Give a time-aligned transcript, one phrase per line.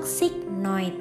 [0.00, 0.96] Toxic Noid.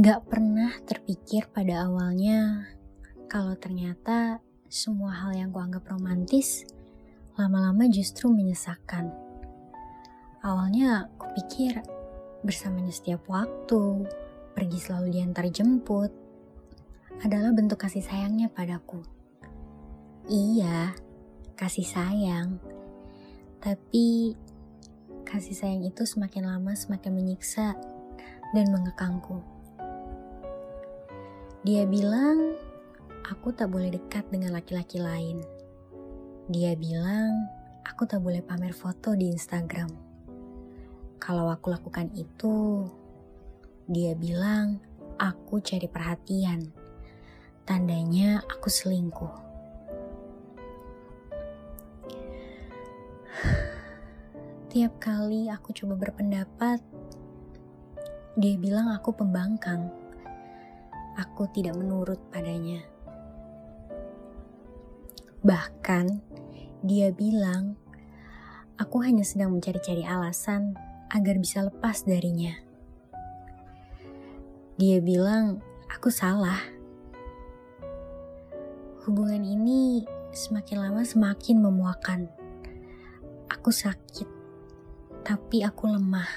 [0.00, 2.72] Gak pernah terpikir pada awalnya
[3.28, 4.40] kalau ternyata
[4.72, 6.64] semua hal yang kuanggap romantis
[7.36, 9.12] lama-lama justru menyesakan.
[10.40, 11.84] Awalnya kupikir
[12.40, 14.08] bersamanya setiap waktu,
[14.56, 16.08] pergi selalu diantar jemput,
[17.20, 19.21] adalah bentuk kasih sayangnya padaku.
[20.30, 20.94] Iya,
[21.58, 22.62] kasih sayang.
[23.58, 24.38] Tapi
[25.26, 27.74] kasih sayang itu semakin lama semakin menyiksa
[28.54, 29.42] dan mengekangku.
[31.66, 32.54] Dia bilang,
[33.26, 35.42] aku tak boleh dekat dengan laki-laki lain.
[36.46, 37.50] Dia bilang,
[37.82, 39.90] aku tak boleh pamer foto di Instagram.
[41.18, 42.86] Kalau aku lakukan itu,
[43.90, 44.78] dia bilang,
[45.18, 46.70] aku cari perhatian.
[47.66, 49.51] Tandanya aku selingkuh.
[54.72, 56.80] Tiap kali aku coba berpendapat,
[58.40, 59.92] dia bilang aku pembangkang
[61.16, 62.80] aku tidak menurut padanya.
[65.42, 66.06] Bahkan,
[66.86, 67.74] dia bilang,
[68.78, 70.78] aku hanya sedang mencari-cari alasan
[71.10, 72.54] agar bisa lepas darinya.
[74.78, 75.60] Dia bilang,
[75.90, 76.58] aku salah.
[79.02, 82.30] Hubungan ini semakin lama semakin memuakan.
[83.50, 84.41] Aku sakit,
[85.32, 86.28] tapi aku lemah.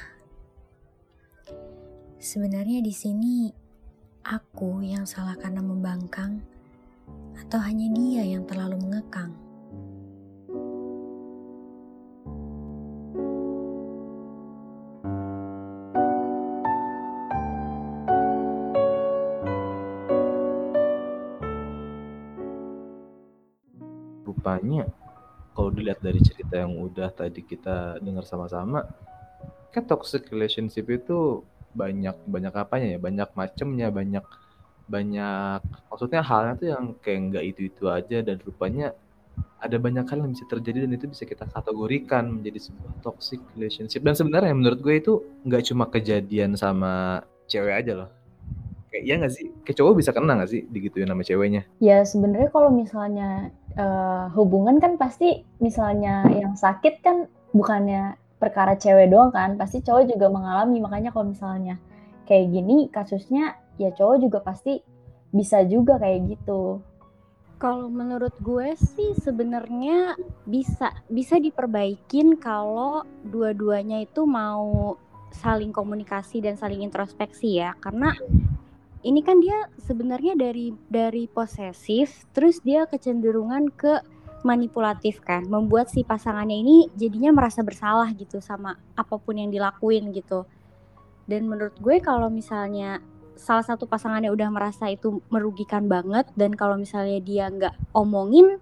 [2.15, 3.51] Sebenarnya di sini
[4.23, 6.39] aku yang salah karena membangkang,
[7.35, 9.35] atau hanya dia yang terlalu mengekang?
[24.23, 24.87] Rupanya,
[25.55, 28.83] kalau dilihat dari cerita yang udah tadi kita dengar sama-sama,
[29.71, 31.41] kan toxic relationship itu
[31.71, 32.99] banyak banyak apanya ya?
[32.99, 34.25] Banyak macemnya banyak
[34.85, 35.59] banyak
[35.89, 38.93] maksudnya halnya tuh yang kayak nggak itu itu aja dan rupanya
[39.57, 44.03] ada banyak hal yang bisa terjadi dan itu bisa kita kategorikan menjadi sebuah toxic relationship.
[44.05, 45.13] Dan sebenarnya menurut gue itu
[45.47, 48.24] nggak cuma kejadian sama cewek aja loh
[48.95, 52.47] kayak iya nggak sih kayak cowok bisa kena nggak sih digituin sama ceweknya ya sebenarnya
[52.55, 59.55] kalau misalnya uh, hubungan kan pasti misalnya yang sakit kan bukannya perkara cewek doang kan,
[59.55, 60.77] pasti cowok juga mengalami.
[60.83, 61.79] Makanya kalau misalnya
[62.27, 64.83] kayak gini kasusnya, ya cowok juga pasti
[65.31, 66.83] bisa juga kayak gitu.
[67.55, 74.99] Kalau menurut gue sih sebenarnya bisa bisa diperbaikin kalau dua-duanya itu mau
[75.31, 77.71] saling komunikasi dan saling introspeksi ya.
[77.79, 78.11] Karena
[79.05, 84.01] ini kan dia sebenarnya dari dari posesif terus dia kecenderungan ke
[84.45, 90.13] manipulatif kan, membuat si pasangannya ini jadinya merasa bersalah gitu sama apa pun yang dilakuin
[90.13, 90.45] gitu.
[91.25, 93.01] Dan menurut gue kalau misalnya
[93.33, 98.61] salah satu pasangannya udah merasa itu merugikan banget dan kalau misalnya dia nggak omongin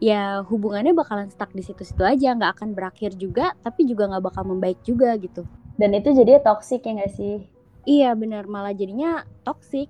[0.00, 4.48] ya hubungannya bakalan stuck di situ-situ aja nggak akan berakhir juga tapi juga nggak bakal
[4.48, 5.44] membaik juga gitu.
[5.78, 7.57] Dan itu jadi toxic ya nggak sih
[7.88, 8.44] iya benar.
[8.44, 9.88] Malah jadinya toxic.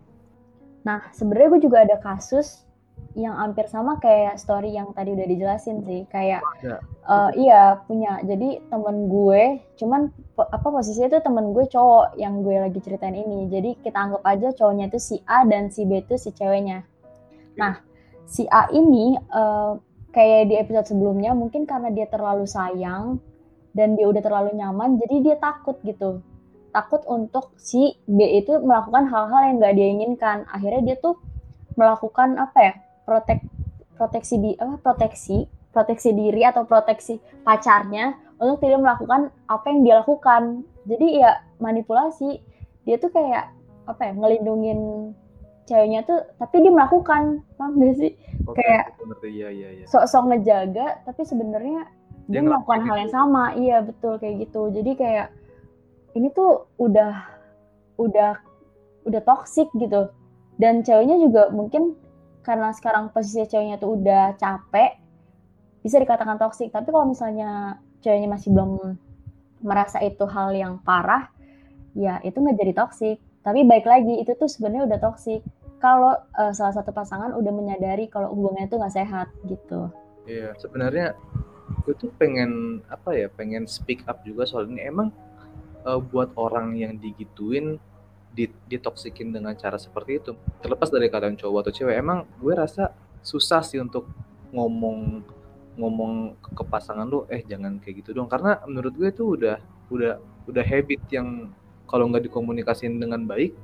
[0.87, 2.63] Nah sebenarnya gue juga ada kasus
[3.19, 6.07] yang hampir sama kayak story yang tadi udah dijelasin sih.
[6.07, 6.47] Kayak
[7.11, 8.23] uh, iya punya.
[8.23, 13.51] Jadi temen gue cuman apa posisinya tuh temen gue cowok yang gue lagi ceritain ini.
[13.51, 16.87] Jadi kita anggap aja cowoknya itu si A dan si B itu si ceweknya.
[17.59, 17.83] Nah
[18.31, 19.75] si A ini uh,
[20.15, 23.21] kayak di episode sebelumnya mungkin karena dia terlalu sayang
[23.77, 26.25] dan dia udah terlalu nyaman jadi dia takut gitu
[26.71, 31.17] takut untuk si B itu melakukan hal-hal yang gak dia inginkan akhirnya dia tuh
[31.79, 32.73] melakukan apa ya
[33.09, 33.41] protek
[33.97, 39.21] proteksi di apa proteksi proteksi diri atau proteksi pacarnya untuk tidak melakukan
[39.51, 40.43] apa yang dia lakukan.
[40.87, 42.41] Jadi ya manipulasi.
[42.87, 43.53] Dia tuh kayak
[43.85, 45.13] apa ya ngelindungin
[45.69, 48.13] ceweknya tuh tapi dia melakukan paham gak sih
[48.49, 48.97] Oke, kayak
[49.29, 49.85] iya, iya, iya.
[49.85, 51.85] sok-sok ngejaga tapi sebenarnya
[52.25, 53.17] dia, dia melakukan hal yang gitu.
[53.21, 55.27] sama iya betul kayak gitu jadi kayak
[56.19, 57.15] ini tuh udah
[57.97, 58.33] udah
[59.07, 60.11] udah toxic gitu.
[60.59, 61.95] Dan ceweknya juga mungkin
[62.43, 64.99] karena sekarang posisi ceweknya tuh udah capek
[65.85, 68.99] bisa dikatakan toksik tapi kalau misalnya ceweknya masih belum
[69.63, 71.31] merasa itu hal yang parah
[71.95, 75.41] ya itu nggak jadi toksik tapi baik lagi itu tuh sebenarnya udah toksik
[75.79, 79.87] kalau uh, salah satu pasangan udah menyadari kalau hubungannya itu nggak sehat gitu.
[80.27, 81.15] Iya sebenarnya
[81.87, 84.91] gue tuh pengen apa ya pengen speak up juga soal ini.
[84.91, 85.15] Emang
[85.89, 87.81] uh, buat orang yang digituin
[88.69, 90.31] ditoksikin dengan cara seperti itu.
[90.63, 92.95] Terlepas dari kalian cowok atau cewek emang gue rasa
[93.25, 94.07] susah sih untuk
[94.55, 95.25] ngomong
[95.79, 98.31] ngomong ke, pasangan lu eh jangan kayak gitu dong.
[98.31, 99.59] Karena menurut gue itu udah
[99.91, 101.51] udah udah habit yang
[101.91, 103.57] kalau nggak dikomunikasiin dengan baik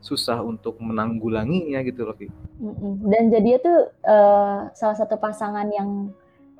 [0.00, 2.16] susah untuk menanggulanginya gitu loh.
[3.04, 3.72] Dan jadi itu
[4.08, 6.08] uh, salah satu pasangan yang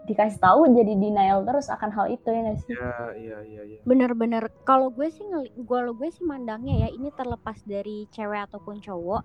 [0.09, 2.75] dikasih tahu jadi denial terus akan hal itu ya nggak sih?
[2.75, 3.63] Iya iya iya.
[3.77, 3.79] Ya.
[3.85, 5.25] Bener-bener kalau gue sih
[5.69, 9.23] kalau gue sih mandangnya ya ini terlepas dari cewek ataupun cowok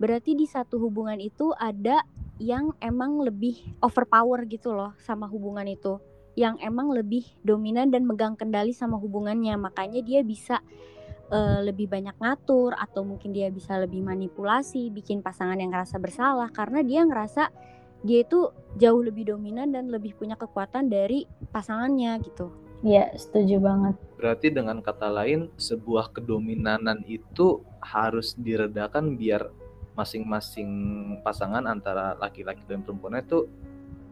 [0.00, 2.02] berarti di satu hubungan itu ada
[2.42, 6.02] yang emang lebih overpower gitu loh sama hubungan itu
[6.34, 10.58] yang emang lebih dominan dan megang kendali sama hubungannya makanya dia bisa
[11.30, 16.50] uh, lebih banyak ngatur atau mungkin dia bisa lebih manipulasi bikin pasangan yang ngerasa bersalah
[16.50, 17.54] karena dia ngerasa
[18.04, 22.52] dia itu jauh lebih dominan dan lebih punya kekuatan dari pasangannya gitu.
[22.84, 23.96] Iya, setuju banget.
[24.20, 29.48] Berarti dengan kata lain, sebuah kedominanan itu harus diredakan biar
[29.96, 30.68] masing-masing
[31.24, 33.48] pasangan antara laki-laki dan perempuan itu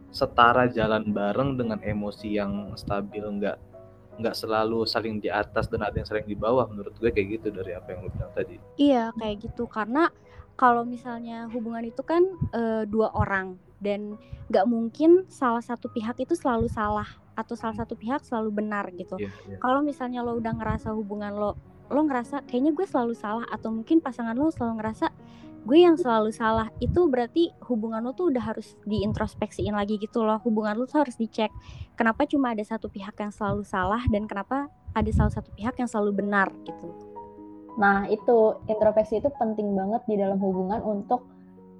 [0.08, 3.60] setara jalan bareng dengan emosi yang stabil, nggak
[4.12, 6.64] nggak selalu saling di atas dan ada yang saling di bawah.
[6.64, 8.56] Menurut gue kayak gitu dari apa yang lu bilang tadi.
[8.80, 10.08] Iya, kayak gitu karena
[10.56, 12.22] kalau misalnya hubungan itu kan
[12.52, 14.16] e, dua orang dan
[14.52, 19.16] nggak mungkin salah satu pihak itu selalu salah atau salah satu pihak selalu benar gitu.
[19.16, 19.58] Yeah, yeah.
[19.58, 21.56] Kalau misalnya lo udah ngerasa hubungan lo
[21.92, 25.12] lo ngerasa kayaknya gue selalu salah atau mungkin pasangan lo selalu ngerasa
[25.62, 30.42] gue yang selalu salah itu berarti hubungan lo tuh udah harus diintrospeksiin lagi gitu loh
[30.42, 31.54] hubungan lo tuh harus dicek
[31.94, 35.86] kenapa cuma ada satu pihak yang selalu salah dan kenapa ada salah satu pihak yang
[35.86, 37.11] selalu benar gitu
[37.80, 41.24] nah itu introspeksi itu penting banget di dalam hubungan untuk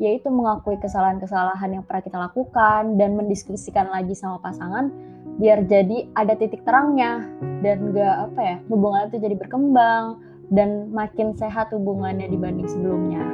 [0.00, 4.88] yaitu mengakui kesalahan-kesalahan yang pernah kita lakukan dan mendiskusikan lagi sama pasangan
[5.36, 7.28] biar jadi ada titik terangnya
[7.64, 10.20] dan gak apa ya hubungan itu jadi berkembang
[10.52, 13.24] dan makin sehat hubungannya dibanding sebelumnya.